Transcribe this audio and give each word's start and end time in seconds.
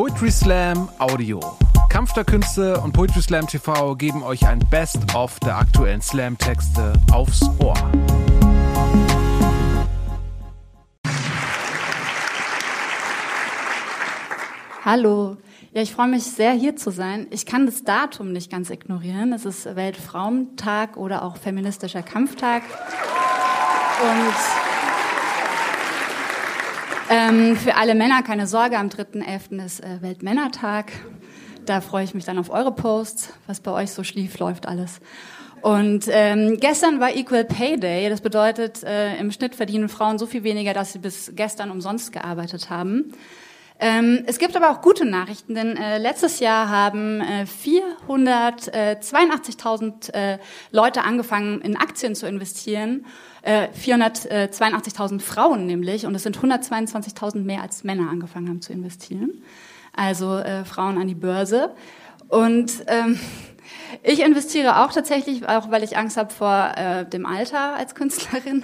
Poetry 0.00 0.30
Slam 0.30 0.88
Audio. 0.98 1.40
Kampf 1.90 2.14
der 2.14 2.24
Künste 2.24 2.80
und 2.80 2.92
Poetry 2.92 3.20
Slam 3.20 3.46
TV 3.46 3.94
geben 3.96 4.22
euch 4.22 4.46
ein 4.46 4.58
Best-of 4.70 5.38
der 5.40 5.58
aktuellen 5.58 6.00
Slam-Texte 6.00 6.94
aufs 7.12 7.42
Ohr. 7.58 7.74
Hallo. 14.86 15.36
Ja, 15.74 15.82
ich 15.82 15.92
freue 15.92 16.08
mich 16.08 16.24
sehr, 16.24 16.52
hier 16.52 16.76
zu 16.76 16.90
sein. 16.90 17.26
Ich 17.28 17.44
kann 17.44 17.66
das 17.66 17.84
Datum 17.84 18.32
nicht 18.32 18.50
ganz 18.50 18.70
ignorieren. 18.70 19.34
Es 19.34 19.44
ist 19.44 19.76
Weltfrauentag 19.76 20.96
oder 20.96 21.22
auch 21.22 21.36
feministischer 21.36 22.02
Kampftag. 22.02 22.62
Und 24.00 24.69
ähm, 27.10 27.56
für 27.56 27.76
alle 27.76 27.94
Männer 27.94 28.22
keine 28.22 28.46
Sorge, 28.46 28.78
am 28.78 28.88
3.11. 28.88 29.64
ist 29.64 29.80
äh, 29.80 30.00
Weltmännertag. 30.00 30.92
Da 31.66 31.80
freue 31.80 32.04
ich 32.04 32.14
mich 32.14 32.24
dann 32.24 32.38
auf 32.38 32.50
eure 32.50 32.72
Posts, 32.72 33.34
was 33.46 33.60
bei 33.60 33.72
euch 33.72 33.90
so 33.90 34.04
schlief, 34.04 34.38
läuft 34.38 34.66
alles. 34.66 35.00
Und 35.60 36.06
ähm, 36.08 36.58
gestern 36.58 37.00
war 37.00 37.14
Equal 37.14 37.44
Pay 37.44 37.78
Day. 37.78 38.08
Das 38.08 38.20
bedeutet, 38.20 38.82
äh, 38.82 39.16
im 39.18 39.30
Schnitt 39.30 39.54
verdienen 39.54 39.88
Frauen 39.88 40.18
so 40.18 40.26
viel 40.26 40.42
weniger, 40.42 40.72
dass 40.72 40.92
sie 40.92 40.98
bis 40.98 41.32
gestern 41.34 41.70
umsonst 41.70 42.12
gearbeitet 42.12 42.70
haben. 42.70 43.12
Ähm, 43.82 44.24
es 44.26 44.38
gibt 44.38 44.54
aber 44.56 44.70
auch 44.70 44.82
gute 44.82 45.06
Nachrichten, 45.06 45.54
denn 45.54 45.78
äh, 45.78 45.96
letztes 45.96 46.38
Jahr 46.38 46.68
haben 46.68 47.22
äh, 47.22 47.44
482.000 47.44 50.12
äh, 50.12 50.36
Leute 50.70 51.02
angefangen, 51.02 51.62
in 51.62 51.76
Aktien 51.76 52.14
zu 52.14 52.28
investieren. 52.28 53.06
Äh, 53.40 53.68
482.000 53.68 55.20
Frauen 55.20 55.64
nämlich. 55.66 56.04
Und 56.04 56.14
es 56.14 56.24
sind 56.24 56.36
122.000 56.36 57.38
mehr 57.38 57.62
als 57.62 57.82
Männer 57.82 58.10
angefangen 58.10 58.50
haben 58.50 58.60
zu 58.60 58.74
investieren. 58.74 59.42
Also 59.96 60.36
äh, 60.36 60.66
Frauen 60.66 60.98
an 60.98 61.08
die 61.08 61.14
Börse. 61.14 61.74
Und 62.28 62.84
ähm, 62.86 63.18
ich 64.02 64.20
investiere 64.20 64.84
auch 64.84 64.92
tatsächlich, 64.92 65.48
auch 65.48 65.70
weil 65.70 65.82
ich 65.82 65.96
Angst 65.96 66.18
habe 66.18 66.30
vor 66.30 66.74
äh, 66.76 67.06
dem 67.06 67.24
Alter 67.24 67.76
als 67.76 67.94
Künstlerin. 67.94 68.62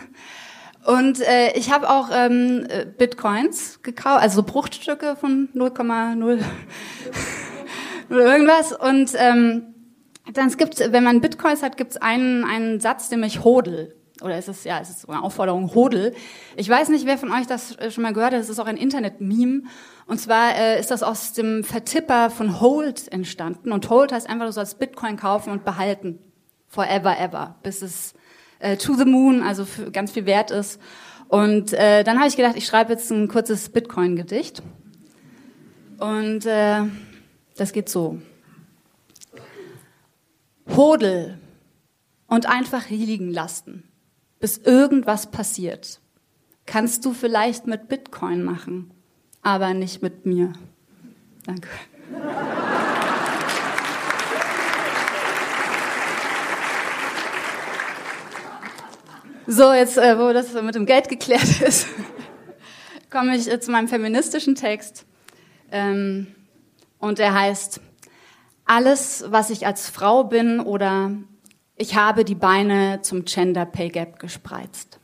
Und 0.86 1.20
äh, 1.20 1.52
ich 1.58 1.72
habe 1.72 1.90
auch 1.90 2.10
ähm, 2.12 2.64
äh, 2.68 2.86
Bitcoins 2.86 3.82
gekauft, 3.82 4.22
also 4.22 4.44
Bruchstücke 4.44 5.16
von 5.16 5.48
0,0 5.52 6.40
irgendwas. 8.08 8.72
Und 8.72 9.10
ähm, 9.16 9.74
dann 10.32 10.46
es 10.46 10.56
gibt, 10.56 10.78
wenn 10.78 11.02
man 11.02 11.20
Bitcoins 11.20 11.64
hat, 11.64 11.76
gibt 11.76 11.92
es 11.92 11.96
einen, 11.96 12.44
einen 12.44 12.78
Satz, 12.78 13.10
nämlich 13.10 13.42
Hodel. 13.42 13.96
Oder 14.22 14.38
ist 14.38 14.48
es 14.48 14.62
ja, 14.62 14.78
es 14.80 14.88
ist 14.88 15.08
eine 15.08 15.22
Aufforderung 15.22 15.74
Hodel. 15.74 16.14
Ich 16.54 16.68
weiß 16.68 16.88
nicht, 16.90 17.04
wer 17.04 17.18
von 17.18 17.32
euch 17.32 17.48
das 17.48 17.76
äh, 17.78 17.90
schon 17.90 18.02
mal 18.02 18.12
gehört 18.12 18.32
hat. 18.32 18.40
Es 18.40 18.48
ist 18.48 18.60
auch 18.60 18.66
ein 18.66 18.76
Internet-Meme. 18.76 19.64
Und 20.06 20.20
zwar 20.20 20.54
äh, 20.56 20.78
ist 20.78 20.92
das 20.92 21.02
aus 21.02 21.32
dem 21.32 21.64
Vertipper 21.64 22.30
von 22.30 22.60
Hold 22.60 23.10
entstanden. 23.10 23.72
Und 23.72 23.90
Hold 23.90 24.12
heißt 24.12 24.30
einfach, 24.30 24.46
du 24.46 24.52
sollst 24.52 24.78
Bitcoin 24.78 25.16
kaufen 25.16 25.50
und 25.50 25.64
behalten. 25.64 26.20
Forever, 26.68 27.18
ever. 27.18 27.56
Bis 27.64 27.82
es 27.82 28.14
äh, 28.58 28.76
to 28.76 28.94
the 28.94 29.04
moon, 29.04 29.42
also 29.42 29.66
ganz 29.92 30.12
viel 30.12 30.26
wert 30.26 30.50
ist. 30.50 30.80
Und 31.28 31.72
äh, 31.72 32.04
dann 32.04 32.18
habe 32.18 32.28
ich 32.28 32.36
gedacht, 32.36 32.56
ich 32.56 32.66
schreibe 32.66 32.92
jetzt 32.92 33.10
ein 33.10 33.28
kurzes 33.28 33.68
Bitcoin-Gedicht. 33.68 34.62
Und 35.98 36.46
äh, 36.46 36.82
das 37.56 37.72
geht 37.72 37.88
so. 37.88 38.20
Hodel 40.74 41.38
und 42.26 42.46
einfach 42.46 42.90
liegen 42.90 43.30
lassen, 43.30 43.84
bis 44.40 44.58
irgendwas 44.58 45.30
passiert. 45.30 46.00
Kannst 46.66 47.04
du 47.04 47.12
vielleicht 47.12 47.66
mit 47.66 47.88
Bitcoin 47.88 48.42
machen, 48.42 48.90
aber 49.42 49.72
nicht 49.74 50.02
mit 50.02 50.26
mir. 50.26 50.52
Danke. 51.44 51.68
So, 59.48 59.72
jetzt, 59.72 59.96
äh, 59.96 60.18
wo 60.18 60.32
das 60.32 60.52
mit 60.60 60.74
dem 60.74 60.86
Geld 60.86 61.08
geklärt 61.08 61.60
ist, 61.66 61.86
komme 63.10 63.36
ich 63.36 63.50
äh, 63.50 63.60
zu 63.60 63.70
meinem 63.70 63.86
feministischen 63.86 64.56
Text. 64.56 65.06
Ähm, 65.70 66.26
und 66.98 67.18
der 67.18 67.32
heißt, 67.32 67.80
alles, 68.64 69.24
was 69.28 69.50
ich 69.50 69.64
als 69.64 69.88
Frau 69.88 70.24
bin 70.24 70.58
oder 70.58 71.12
ich 71.76 71.94
habe 71.94 72.24
die 72.24 72.34
Beine 72.34 73.02
zum 73.02 73.24
Gender 73.24 73.66
Pay 73.66 73.90
Gap 73.90 74.18
gespreizt. 74.18 74.98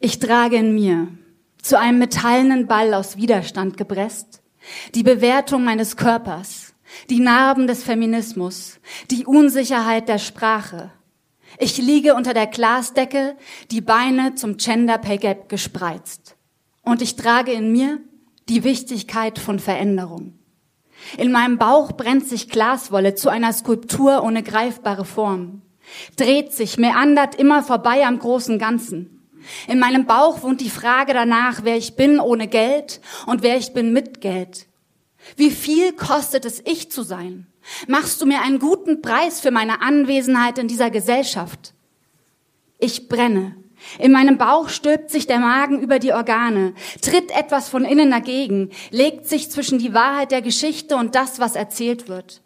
Ich 0.00 0.20
trage 0.20 0.56
in 0.56 0.74
mir, 0.74 1.08
zu 1.60 1.78
einem 1.78 1.98
metallenen 1.98 2.66
Ball 2.66 2.94
aus 2.94 3.18
Widerstand 3.18 3.76
gepresst, 3.76 4.40
die 4.94 5.02
Bewertung 5.02 5.64
meines 5.64 5.96
Körpers, 5.96 6.67
die 7.10 7.20
Narben 7.20 7.66
des 7.66 7.82
Feminismus, 7.82 8.78
die 9.10 9.26
Unsicherheit 9.26 10.08
der 10.08 10.18
Sprache. 10.18 10.90
Ich 11.58 11.78
liege 11.78 12.14
unter 12.14 12.34
der 12.34 12.46
Glasdecke, 12.46 13.36
die 13.70 13.80
Beine 13.80 14.34
zum 14.34 14.56
Gender 14.58 14.98
Pay 14.98 15.18
Gap 15.18 15.48
gespreizt. 15.48 16.36
Und 16.82 17.02
ich 17.02 17.16
trage 17.16 17.52
in 17.52 17.72
mir 17.72 18.00
die 18.48 18.64
Wichtigkeit 18.64 19.38
von 19.38 19.58
Veränderung. 19.58 20.38
In 21.16 21.32
meinem 21.32 21.58
Bauch 21.58 21.92
brennt 21.92 22.28
sich 22.28 22.48
Glaswolle 22.48 23.14
zu 23.14 23.28
einer 23.28 23.52
Skulptur 23.52 24.22
ohne 24.22 24.42
greifbare 24.42 25.04
Form, 25.04 25.62
dreht 26.16 26.52
sich, 26.52 26.76
meandert 26.78 27.34
immer 27.34 27.62
vorbei 27.62 28.06
am 28.06 28.18
großen 28.18 28.58
Ganzen. 28.58 29.18
In 29.66 29.78
meinem 29.78 30.06
Bauch 30.06 30.42
wohnt 30.42 30.60
die 30.60 30.70
Frage 30.70 31.14
danach, 31.14 31.60
wer 31.62 31.76
ich 31.76 31.96
bin 31.96 32.20
ohne 32.20 32.48
Geld 32.48 33.00
und 33.26 33.42
wer 33.42 33.56
ich 33.56 33.72
bin 33.72 33.92
mit 33.92 34.20
Geld. 34.20 34.67
Wie 35.36 35.50
viel 35.50 35.92
kostet 35.92 36.44
es, 36.44 36.62
ich 36.64 36.90
zu 36.90 37.02
sein? 37.02 37.46
Machst 37.86 38.20
du 38.20 38.26
mir 38.26 38.42
einen 38.42 38.58
guten 38.58 39.02
Preis 39.02 39.40
für 39.40 39.50
meine 39.50 39.82
Anwesenheit 39.82 40.58
in 40.58 40.68
dieser 40.68 40.90
Gesellschaft? 40.90 41.74
Ich 42.78 43.08
brenne. 43.08 43.56
In 43.98 44.12
meinem 44.12 44.38
Bauch 44.38 44.68
stülpt 44.68 45.10
sich 45.10 45.26
der 45.26 45.38
Magen 45.38 45.80
über 45.80 45.98
die 45.98 46.12
Organe, 46.12 46.74
tritt 47.00 47.30
etwas 47.30 47.68
von 47.68 47.84
innen 47.84 48.10
dagegen, 48.10 48.70
legt 48.90 49.26
sich 49.26 49.50
zwischen 49.50 49.78
die 49.78 49.94
Wahrheit 49.94 50.32
der 50.32 50.42
Geschichte 50.42 50.96
und 50.96 51.14
das, 51.14 51.38
was 51.38 51.54
erzählt 51.54 52.08
wird. 52.08 52.42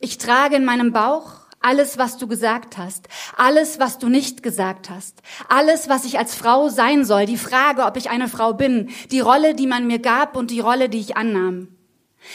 Ich 0.00 0.18
trage 0.18 0.56
in 0.56 0.64
meinem 0.64 0.92
Bauch 0.92 1.41
alles, 1.62 1.98
was 1.98 2.18
du 2.18 2.26
gesagt 2.26 2.78
hast, 2.78 3.08
alles, 3.36 3.78
was 3.78 3.98
du 3.98 4.08
nicht 4.08 4.42
gesagt 4.42 4.90
hast, 4.90 5.22
alles, 5.48 5.88
was 5.88 6.04
ich 6.04 6.18
als 6.18 6.34
Frau 6.34 6.68
sein 6.68 7.04
soll, 7.04 7.26
die 7.26 7.36
Frage, 7.36 7.84
ob 7.84 7.96
ich 7.96 8.10
eine 8.10 8.28
Frau 8.28 8.52
bin, 8.52 8.90
die 9.10 9.20
Rolle, 9.20 9.54
die 9.54 9.66
man 9.66 9.86
mir 9.86 9.98
gab 9.98 10.36
und 10.36 10.50
die 10.50 10.60
Rolle, 10.60 10.88
die 10.88 11.00
ich 11.00 11.16
annahm. 11.16 11.68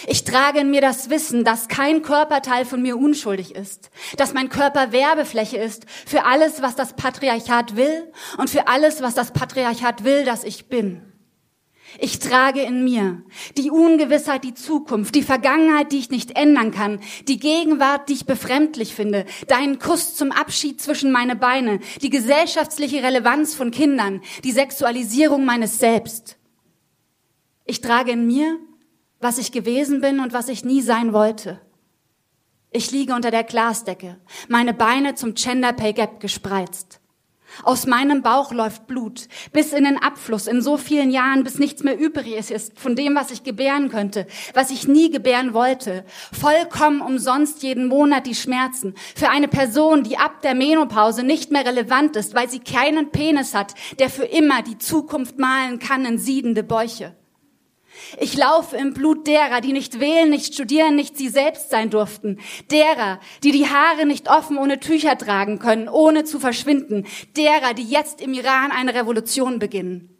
Ich 0.05 0.23
trage 0.23 0.59
in 0.59 0.69
mir 0.69 0.81
das 0.81 1.09
Wissen, 1.09 1.43
dass 1.43 1.67
kein 1.67 2.01
Körperteil 2.01 2.65
von 2.65 2.81
mir 2.81 2.97
unschuldig 2.97 3.55
ist, 3.55 3.89
dass 4.17 4.33
mein 4.33 4.49
Körper 4.49 4.91
Werbefläche 4.91 5.57
ist 5.57 5.85
für 6.05 6.25
alles, 6.25 6.61
was 6.61 6.75
das 6.75 6.93
Patriarchat 6.93 7.75
will 7.75 8.11
und 8.37 8.49
für 8.49 8.67
alles, 8.67 9.01
was 9.01 9.15
das 9.15 9.31
Patriarchat 9.31 10.03
will, 10.03 10.25
dass 10.25 10.43
ich 10.43 10.67
bin. 10.67 11.01
Ich 11.99 12.19
trage 12.19 12.61
in 12.61 12.83
mir 12.83 13.23
die 13.57 13.71
Ungewissheit, 13.71 14.43
die 14.43 14.53
Zukunft, 14.53 15.15
die 15.15 15.23
Vergangenheit, 15.23 15.91
die 15.91 15.99
ich 15.99 16.09
nicht 16.09 16.37
ändern 16.37 16.71
kann, 16.71 16.99
die 17.27 17.39
Gegenwart, 17.39 18.09
die 18.09 18.13
ich 18.13 18.25
befremdlich 18.25 18.93
finde, 18.93 19.25
deinen 19.47 19.79
Kuss 19.79 20.15
zum 20.15 20.31
Abschied 20.31 20.81
zwischen 20.81 21.11
meine 21.11 21.35
Beine, 21.35 21.79
die 22.01 22.09
gesellschaftliche 22.09 23.01
Relevanz 23.01 23.55
von 23.55 23.71
Kindern, 23.71 24.21
die 24.43 24.51
Sexualisierung 24.51 25.45
meines 25.45 25.79
Selbst. 25.79 26.37
Ich 27.65 27.81
trage 27.81 28.11
in 28.11 28.27
mir, 28.27 28.59
was 29.19 29.37
ich 29.37 29.51
gewesen 29.51 30.01
bin 30.01 30.19
und 30.19 30.33
was 30.33 30.49
ich 30.49 30.63
nie 30.63 30.81
sein 30.81 31.13
wollte. 31.13 31.59
Ich 32.69 32.91
liege 32.91 33.15
unter 33.15 33.31
der 33.31 33.43
Glasdecke, 33.43 34.19
meine 34.49 34.73
Beine 34.73 35.15
zum 35.15 35.33
Gender 35.33 35.73
Pay 35.73 35.93
Gap 35.93 36.19
gespreizt. 36.19 36.99
Aus 37.63 37.87
meinem 37.87 38.21
Bauch 38.21 38.51
läuft 38.51 38.87
Blut 38.87 39.27
bis 39.51 39.73
in 39.73 39.83
den 39.83 39.97
Abfluss 39.97 40.47
in 40.47 40.61
so 40.61 40.77
vielen 40.77 41.11
Jahren, 41.11 41.43
bis 41.43 41.59
nichts 41.59 41.83
mehr 41.83 41.97
übrig 41.97 42.51
ist 42.51 42.79
von 42.79 42.95
dem, 42.95 43.15
was 43.15 43.31
ich 43.31 43.43
gebären 43.43 43.89
könnte, 43.89 44.27
was 44.53 44.71
ich 44.71 44.87
nie 44.87 45.09
gebären 45.09 45.53
wollte. 45.53 46.05
Vollkommen 46.31 47.01
umsonst 47.01 47.63
jeden 47.63 47.87
Monat 47.87 48.25
die 48.25 48.35
Schmerzen. 48.35 48.93
Für 49.15 49.29
eine 49.29 49.47
Person, 49.47 50.03
die 50.03 50.17
ab 50.17 50.41
der 50.41 50.55
Menopause 50.55 51.23
nicht 51.23 51.51
mehr 51.51 51.65
relevant 51.65 52.15
ist, 52.15 52.35
weil 52.35 52.49
sie 52.49 52.59
keinen 52.59 53.11
Penis 53.11 53.53
hat, 53.53 53.73
der 53.99 54.09
für 54.09 54.25
immer 54.25 54.61
die 54.61 54.77
Zukunft 54.77 55.37
malen 55.37 55.79
kann 55.79 56.05
in 56.05 56.17
siedende 56.17 56.63
Bäuche. 56.63 57.15
Ich 58.19 58.35
laufe 58.35 58.75
im 58.77 58.93
Blut 58.93 59.27
derer, 59.27 59.61
die 59.61 59.73
nicht 59.73 59.99
wählen, 59.99 60.29
nicht 60.29 60.53
studieren, 60.53 60.95
nicht 60.95 61.17
sie 61.17 61.29
selbst 61.29 61.69
sein 61.69 61.89
durften. 61.89 62.39
Derer, 62.71 63.19
die 63.43 63.51
die 63.51 63.67
Haare 63.67 64.05
nicht 64.05 64.29
offen 64.29 64.57
ohne 64.57 64.79
Tücher 64.79 65.17
tragen 65.17 65.59
können, 65.59 65.89
ohne 65.89 66.23
zu 66.23 66.39
verschwinden. 66.39 67.05
Derer, 67.35 67.73
die 67.73 67.83
jetzt 67.83 68.21
im 68.21 68.33
Iran 68.33 68.71
eine 68.71 68.93
Revolution 68.93 69.59
beginnen. 69.59 70.16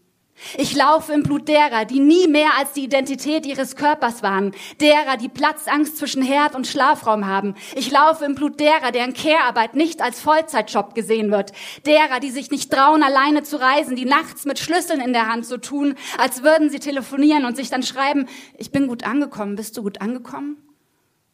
Ich 0.57 0.75
laufe 0.75 1.13
im 1.13 1.23
Blut 1.23 1.47
derer, 1.47 1.85
die 1.85 1.99
nie 1.99 2.27
mehr 2.27 2.51
als 2.57 2.73
die 2.73 2.83
Identität 2.83 3.45
ihres 3.45 3.75
Körpers 3.75 4.21
waren, 4.21 4.51
derer, 4.79 5.17
die 5.17 5.29
Platzangst 5.29 5.97
zwischen 5.97 6.21
Herd 6.21 6.55
und 6.55 6.67
Schlafraum 6.67 7.25
haben. 7.25 7.55
Ich 7.75 7.91
laufe 7.91 8.23
im 8.25 8.35
Blut 8.35 8.59
derer, 8.59 8.91
deren 8.91 9.13
Care-Arbeit 9.13 9.75
nicht 9.75 10.01
als 10.01 10.21
Vollzeitjob 10.21 10.93
gesehen 10.93 11.31
wird, 11.31 11.53
derer, 11.85 12.19
die 12.19 12.29
sich 12.29 12.51
nicht 12.51 12.71
trauen, 12.71 13.03
alleine 13.03 13.43
zu 13.43 13.59
reisen, 13.59 13.95
die 13.95 14.05
nachts 14.05 14.45
mit 14.45 14.59
Schlüsseln 14.59 15.01
in 15.01 15.13
der 15.13 15.27
Hand 15.27 15.45
so 15.45 15.57
tun, 15.57 15.95
als 16.17 16.43
würden 16.43 16.69
sie 16.69 16.79
telefonieren 16.79 17.45
und 17.45 17.57
sich 17.57 17.69
dann 17.69 17.83
schreiben, 17.83 18.27
ich 18.57 18.71
bin 18.71 18.87
gut 18.87 19.05
angekommen, 19.05 19.55
bist 19.55 19.75
du 19.75 19.83
gut 19.83 20.01
angekommen? 20.01 20.57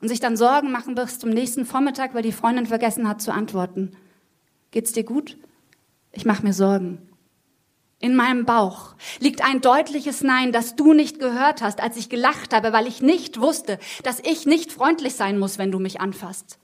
Und 0.02 0.10
sich 0.10 0.20
dann 0.20 0.36
Sorgen 0.36 0.72
machen 0.72 0.96
bis 0.96 1.20
zum 1.20 1.30
nächsten 1.30 1.66
Vormittag, 1.66 2.14
weil 2.14 2.24
die 2.24 2.34
Freundin 2.34 2.66
vergessen 2.66 3.08
hat 3.08 3.22
zu 3.22 3.32
antworten. 3.32 3.96
Geht's 4.72 4.92
dir 4.92 5.06
gut? 5.06 5.38
Ich 6.12 6.26
mache 6.26 6.44
mir 6.44 6.52
Sorgen. 6.52 7.13
In 8.00 8.16
meinem 8.16 8.46
Bauch 8.46 8.96
liegt 9.20 9.44
ein 9.44 9.62
deutliches 9.62 10.22
Nein, 10.24 10.52
das 10.52 10.76
du 10.76 10.94
nicht 10.94 11.20
gehört 11.20 11.62
hast, 11.62 11.82
als 11.82 11.96
ich 11.96 12.10
gelacht 12.10 12.54
habe, 12.54 12.74
weil 12.74 12.88
ich 12.88 13.02
nicht 13.02 13.40
wusste, 13.40 13.80
dass 14.04 14.20
ich 14.20 14.46
nicht 14.46 14.72
freundlich 14.74 15.16
sein 15.16 15.40
muss, 15.40 15.58
wenn 15.58 15.72
du 15.72 15.80
mich 15.80 16.02
anfasst. 16.02 16.60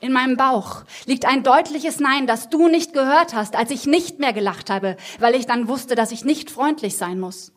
In 0.00 0.12
meinem 0.12 0.36
Bauch 0.36 0.82
liegt 1.06 1.26
ein 1.26 1.44
deutliches 1.44 2.00
Nein, 2.00 2.26
das 2.26 2.50
du 2.50 2.66
nicht 2.66 2.92
gehört 2.92 3.34
hast, 3.34 3.54
als 3.54 3.70
ich 3.70 3.86
nicht 3.86 4.18
mehr 4.18 4.32
gelacht 4.32 4.68
habe, 4.68 4.96
weil 5.20 5.36
ich 5.36 5.46
dann 5.46 5.68
wusste, 5.68 5.94
dass 5.94 6.10
ich 6.10 6.24
nicht 6.24 6.50
freundlich 6.50 6.96
sein 6.96 7.20
muss. 7.20 7.52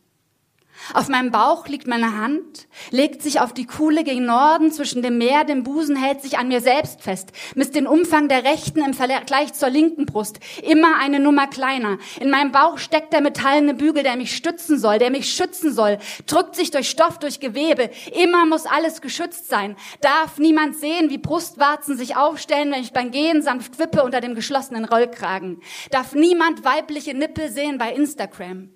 Auf 0.94 1.08
meinem 1.08 1.30
Bauch 1.30 1.66
liegt 1.68 1.86
meine 1.86 2.16
Hand, 2.16 2.68
legt 2.90 3.22
sich 3.22 3.40
auf 3.40 3.52
die 3.52 3.66
Kuhle 3.66 4.04
gegen 4.04 4.26
Norden 4.26 4.70
zwischen 4.70 5.02
dem 5.02 5.18
Meer, 5.18 5.44
dem 5.44 5.62
Busen, 5.62 5.96
hält 5.96 6.22
sich 6.22 6.38
an 6.38 6.48
mir 6.48 6.60
selbst 6.60 7.02
fest, 7.02 7.32
misst 7.54 7.74
den 7.74 7.86
Umfang 7.86 8.28
der 8.28 8.44
rechten 8.44 8.84
im 8.84 8.94
Vergleich 8.94 9.52
zur 9.54 9.70
linken 9.70 10.06
Brust, 10.06 10.38
immer 10.62 10.98
eine 10.98 11.18
Nummer 11.18 11.46
kleiner. 11.46 11.98
In 12.20 12.30
meinem 12.30 12.52
Bauch 12.52 12.78
steckt 12.78 13.12
der 13.12 13.20
metallene 13.20 13.74
Bügel, 13.74 14.02
der 14.02 14.16
mich 14.16 14.36
stützen 14.36 14.78
soll, 14.78 14.98
der 14.98 15.10
mich 15.10 15.32
schützen 15.32 15.72
soll, 15.72 15.98
drückt 16.26 16.54
sich 16.54 16.70
durch 16.70 16.88
Stoff, 16.88 17.18
durch 17.18 17.40
Gewebe. 17.40 17.90
Immer 18.12 18.46
muss 18.46 18.66
alles 18.66 19.00
geschützt 19.00 19.48
sein. 19.48 19.76
Darf 20.00 20.38
niemand 20.38 20.76
sehen, 20.76 21.10
wie 21.10 21.18
Brustwarzen 21.18 21.96
sich 21.96 22.16
aufstellen, 22.16 22.70
wenn 22.70 22.82
ich 22.82 22.92
beim 22.92 23.10
Gehen 23.10 23.42
sanft 23.42 23.78
wippe 23.78 24.02
unter 24.02 24.20
dem 24.20 24.34
geschlossenen 24.34 24.84
Rollkragen. 24.84 25.60
Darf 25.90 26.14
niemand 26.14 26.64
weibliche 26.64 27.14
Nippel 27.14 27.50
sehen 27.50 27.78
bei 27.78 27.92
Instagram. 27.92 28.75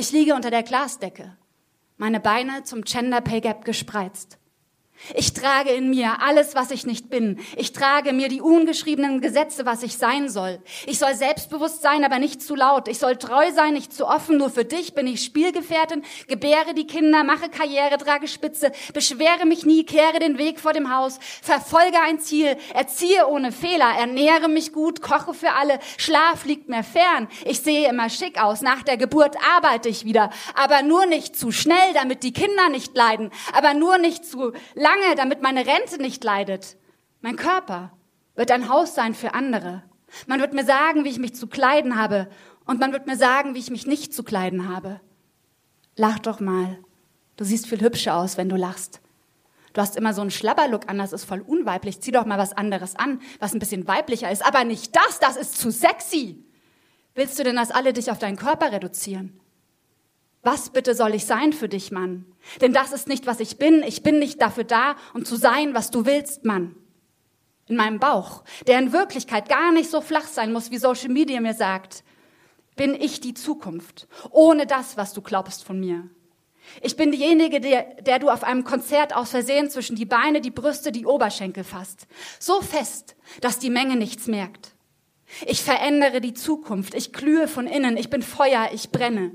Ich 0.00 0.12
liege 0.12 0.34
unter 0.34 0.50
der 0.50 0.62
Glasdecke, 0.62 1.36
meine 1.98 2.20
Beine 2.20 2.64
zum 2.64 2.84
Gender 2.84 3.20
Pay 3.20 3.42
Gap 3.42 3.66
gespreizt. 3.66 4.38
Ich 5.14 5.32
trage 5.32 5.70
in 5.70 5.90
mir 5.90 6.22
alles, 6.22 6.54
was 6.54 6.70
ich 6.70 6.86
nicht 6.86 7.10
bin. 7.10 7.40
Ich 7.56 7.72
trage 7.72 8.12
mir 8.12 8.28
die 8.28 8.40
ungeschriebenen 8.40 9.20
Gesetze, 9.20 9.66
was 9.66 9.82
ich 9.82 9.96
sein 9.96 10.28
soll. 10.28 10.60
Ich 10.86 10.98
soll 10.98 11.14
selbstbewusst 11.14 11.82
sein, 11.82 12.04
aber 12.04 12.18
nicht 12.18 12.42
zu 12.42 12.54
laut. 12.54 12.86
Ich 12.86 12.98
soll 12.98 13.16
treu 13.16 13.50
sein, 13.52 13.74
nicht 13.74 13.92
zu 13.92 14.06
offen. 14.06 14.36
Nur 14.36 14.50
für 14.50 14.64
dich 14.64 14.94
bin 14.94 15.06
ich 15.06 15.24
Spielgefährtin, 15.24 16.04
gebäre 16.28 16.74
die 16.74 16.86
Kinder, 16.86 17.24
mache 17.24 17.48
Karriere, 17.48 17.98
trage 17.98 18.28
Spitze, 18.28 18.72
beschwere 18.92 19.46
mich 19.46 19.64
nie, 19.64 19.84
kehre 19.84 20.18
den 20.20 20.38
Weg 20.38 20.60
vor 20.60 20.72
dem 20.72 20.94
Haus, 20.94 21.18
verfolge 21.42 21.98
ein 22.00 22.20
Ziel, 22.20 22.56
erziehe 22.74 23.26
ohne 23.26 23.52
Fehler, 23.52 23.92
ernähre 23.98 24.48
mich 24.48 24.72
gut, 24.72 25.02
koche 25.02 25.34
für 25.34 25.52
alle, 25.52 25.78
Schlaf 25.96 26.44
liegt 26.44 26.68
mir 26.68 26.84
fern. 26.84 27.28
Ich 27.44 27.60
sehe 27.60 27.88
immer 27.88 28.10
schick 28.10 28.40
aus. 28.40 28.60
Nach 28.60 28.82
der 28.82 28.96
Geburt 28.96 29.36
arbeite 29.56 29.88
ich 29.88 30.04
wieder, 30.04 30.30
aber 30.54 30.82
nur 30.82 31.06
nicht 31.06 31.36
zu 31.36 31.50
schnell, 31.50 31.94
damit 31.94 32.22
die 32.22 32.32
Kinder 32.32 32.68
nicht 32.68 32.94
leiden, 32.94 33.30
aber 33.52 33.74
nur 33.74 33.98
nicht 33.98 34.24
zu 34.24 34.52
lang 34.74 34.89
lange, 34.90 35.14
damit 35.14 35.42
meine 35.42 35.66
Rente 35.66 36.00
nicht 36.00 36.22
leidet. 36.24 36.76
Mein 37.20 37.36
Körper 37.36 37.92
wird 38.34 38.50
ein 38.50 38.68
Haus 38.68 38.94
sein 38.94 39.14
für 39.14 39.34
andere. 39.34 39.82
Man 40.26 40.40
wird 40.40 40.54
mir 40.54 40.64
sagen, 40.64 41.04
wie 41.04 41.10
ich 41.10 41.18
mich 41.18 41.34
zu 41.34 41.46
kleiden 41.46 41.96
habe 41.96 42.28
und 42.64 42.80
man 42.80 42.92
wird 42.92 43.06
mir 43.06 43.16
sagen, 43.16 43.54
wie 43.54 43.58
ich 43.58 43.70
mich 43.70 43.86
nicht 43.86 44.12
zu 44.14 44.24
kleiden 44.24 44.68
habe. 44.68 45.00
Lach 45.96 46.18
doch 46.18 46.40
mal. 46.40 46.78
Du 47.36 47.44
siehst 47.44 47.66
viel 47.66 47.80
hübscher 47.80 48.16
aus, 48.16 48.36
wenn 48.36 48.48
du 48.48 48.56
lachst. 48.56 49.00
Du 49.72 49.80
hast 49.80 49.96
immer 49.96 50.14
so 50.14 50.20
einen 50.20 50.32
Schlabberlook 50.32 50.88
an, 50.88 50.98
das 50.98 51.12
ist 51.12 51.24
voll 51.24 51.40
unweiblich. 51.40 52.00
Zieh 52.00 52.10
doch 52.10 52.26
mal 52.26 52.38
was 52.38 52.52
anderes 52.52 52.96
an, 52.96 53.20
was 53.38 53.54
ein 53.54 53.60
bisschen 53.60 53.86
weiblicher 53.86 54.30
ist. 54.30 54.44
Aber 54.44 54.64
nicht 54.64 54.96
das, 54.96 55.20
das 55.20 55.36
ist 55.36 55.58
zu 55.58 55.70
sexy. 55.70 56.44
Willst 57.14 57.38
du 57.38 57.44
denn, 57.44 57.56
dass 57.56 57.70
alle 57.70 57.92
dich 57.92 58.10
auf 58.10 58.18
deinen 58.18 58.36
Körper 58.36 58.72
reduzieren? 58.72 59.39
Was 60.42 60.70
bitte 60.70 60.94
soll 60.94 61.14
ich 61.14 61.26
sein 61.26 61.52
für 61.52 61.68
dich, 61.68 61.92
Mann? 61.92 62.24
Denn 62.60 62.72
das 62.72 62.92
ist 62.92 63.08
nicht, 63.08 63.26
was 63.26 63.40
ich 63.40 63.58
bin. 63.58 63.82
Ich 63.82 64.02
bin 64.02 64.18
nicht 64.18 64.40
dafür 64.40 64.64
da, 64.64 64.96
um 65.12 65.24
zu 65.24 65.36
sein, 65.36 65.74
was 65.74 65.90
du 65.90 66.06
willst, 66.06 66.44
Mann. 66.44 66.74
In 67.66 67.76
meinem 67.76 68.00
Bauch, 68.00 68.42
der 68.66 68.78
in 68.78 68.92
Wirklichkeit 68.92 69.48
gar 69.48 69.70
nicht 69.70 69.90
so 69.90 70.00
flach 70.00 70.26
sein 70.26 70.52
muss, 70.52 70.70
wie 70.70 70.78
Social 70.78 71.10
Media 71.10 71.40
mir 71.40 71.54
sagt, 71.54 72.02
bin 72.74 72.94
ich 72.94 73.20
die 73.20 73.34
Zukunft, 73.34 74.08
ohne 74.30 74.66
das, 74.66 74.96
was 74.96 75.12
du 75.12 75.20
glaubst 75.20 75.64
von 75.64 75.78
mir. 75.78 76.08
Ich 76.82 76.96
bin 76.96 77.10
diejenige, 77.12 77.60
der, 77.60 77.82
der 78.02 78.18
du 78.18 78.30
auf 78.30 78.42
einem 78.42 78.64
Konzert 78.64 79.14
aus 79.14 79.30
Versehen 79.30 79.70
zwischen 79.70 79.96
die 79.96 80.06
Beine, 80.06 80.40
die 80.40 80.50
Brüste, 80.50 80.92
die 80.92 81.06
Oberschenkel 81.06 81.64
fasst. 81.64 82.06
So 82.38 82.60
fest, 82.62 83.16
dass 83.40 83.58
die 83.58 83.70
Menge 83.70 83.96
nichts 83.96 84.26
merkt. 84.26 84.74
Ich 85.46 85.62
verändere 85.62 86.20
die 86.20 86.34
Zukunft. 86.34 86.94
Ich 86.94 87.12
glühe 87.12 87.48
von 87.48 87.66
innen. 87.66 87.96
Ich 87.96 88.10
bin 88.10 88.22
Feuer. 88.22 88.70
Ich 88.72 88.90
brenne. 88.90 89.32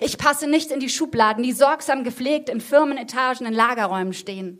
Ich 0.00 0.18
passe 0.18 0.46
nicht 0.46 0.70
in 0.70 0.80
die 0.80 0.88
Schubladen, 0.88 1.42
die 1.42 1.52
sorgsam 1.52 2.04
gepflegt 2.04 2.48
in 2.48 2.60
Firmenetagen 2.60 3.46
in 3.46 3.52
Lagerräumen 3.52 4.12
stehen. 4.12 4.58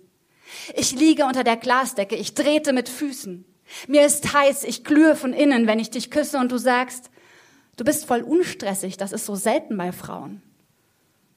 Ich 0.74 0.92
liege 0.92 1.24
unter 1.24 1.44
der 1.44 1.56
Glasdecke, 1.56 2.16
ich 2.16 2.34
drehte 2.34 2.72
mit 2.72 2.88
Füßen. 2.88 3.44
Mir 3.88 4.04
ist 4.04 4.34
heiß, 4.34 4.64
ich 4.64 4.84
glühe 4.84 5.16
von 5.16 5.32
innen, 5.32 5.66
wenn 5.66 5.78
ich 5.78 5.90
dich 5.90 6.10
küsse 6.10 6.38
und 6.38 6.52
du 6.52 6.58
sagst, 6.58 7.10
du 7.76 7.84
bist 7.84 8.04
voll 8.04 8.22
unstressig, 8.22 8.96
das 8.96 9.12
ist 9.12 9.24
so 9.24 9.34
selten 9.34 9.76
bei 9.76 9.92
Frauen. 9.92 10.42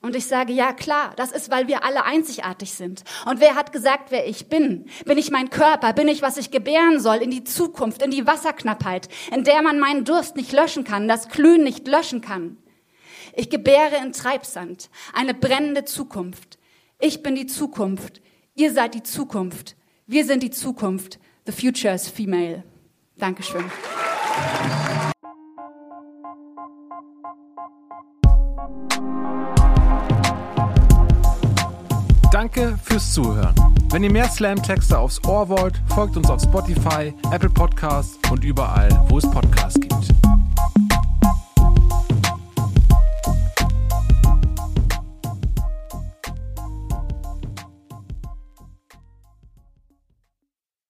Und 0.01 0.15
ich 0.15 0.27
sage, 0.27 0.53
ja 0.53 0.71
klar, 0.71 1.13
das 1.15 1.31
ist, 1.31 1.49
weil 1.49 1.67
wir 1.67 1.83
alle 1.83 2.03
einzigartig 2.05 2.73
sind. 2.73 3.03
Und 3.25 3.39
wer 3.39 3.55
hat 3.55 3.71
gesagt, 3.71 4.11
wer 4.11 4.27
ich 4.27 4.49
bin? 4.49 4.85
Bin 5.05 5.17
ich 5.17 5.31
mein 5.31 5.49
Körper? 5.49 5.93
Bin 5.93 6.07
ich, 6.07 6.21
was 6.21 6.37
ich 6.37 6.51
gebären 6.51 6.99
soll? 6.99 7.17
In 7.17 7.31
die 7.31 7.43
Zukunft, 7.43 8.03
in 8.03 8.11
die 8.11 8.27
Wasserknappheit, 8.27 9.09
in 9.33 9.43
der 9.43 9.63
man 9.63 9.79
meinen 9.79 10.05
Durst 10.05 10.35
nicht 10.35 10.51
löschen 10.51 10.83
kann, 10.83 11.07
das 11.07 11.29
Glühen 11.29 11.63
nicht 11.63 11.87
löschen 11.87 12.21
kann. 12.21 12.57
Ich 13.37 13.49
gebäre 13.49 13.97
in 14.01 14.13
Treibsand 14.13 14.89
eine 15.13 15.33
brennende 15.33 15.83
Zukunft. 15.83 16.57
Ich 16.99 17.21
bin 17.21 17.35
die 17.35 17.47
Zukunft. 17.47 18.21
Ihr 18.55 18.71
seid 18.71 18.93
die 18.93 19.03
Zukunft. 19.03 19.75
Wir 20.07 20.23
sind 20.23 20.41
die 20.41 20.51
Zukunft. 20.51 21.19
The 21.45 21.51
future 21.51 21.93
is 21.93 22.07
female. 22.07 22.63
Dankeschön. 23.17 23.65
Danke 32.31 32.79
fürs 32.83 33.13
Zuhören. 33.13 33.55
Wenn 33.91 34.03
ihr 34.03 34.11
mehr 34.11 34.29
Slam-Texte 34.29 34.97
aufs 34.97 35.21
Ohr 35.25 35.49
wollt, 35.49 35.81
folgt 35.93 36.15
uns 36.15 36.29
auf 36.29 36.41
Spotify, 36.41 37.13
Apple 37.31 37.49
Podcasts 37.49 38.17
und 38.31 38.45
überall, 38.45 38.89
wo 39.09 39.17
es 39.17 39.29
Podcasts 39.29 39.79
gibt. 39.79 40.13